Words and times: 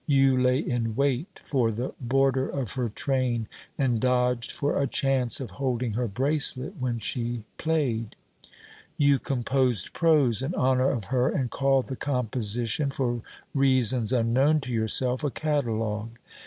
You 0.07 0.35
lay 0.35 0.57
in 0.57 0.95
wait 0.95 1.39
for 1.43 1.71
the 1.71 1.93
border 2.01 2.49
of 2.49 2.73
her 2.73 2.89
train, 2.89 3.47
and 3.77 3.99
dodged 3.99 4.51
for 4.51 4.79
a 4.79 4.87
chance 4.87 5.39
of 5.39 5.51
holding 5.61 5.91
her 5.91 6.07
bracelet 6.07 6.73
when 6.79 6.97
she 6.97 7.43
played. 7.59 8.15
You 8.97 9.19
composed 9.19 9.93
prose 9.93 10.41
in 10.41 10.55
honour 10.55 10.89
of 10.89 11.05
her 11.13 11.29
and 11.29 11.51
called 11.51 11.85
the 11.85 11.95
composition 11.95 12.89
(for 12.89 13.21
reasons 13.53 14.11
unknown 14.11 14.61
to 14.61 14.73
yourself) 14.73 15.23
a 15.23 15.29
"catalogue." 15.29 16.17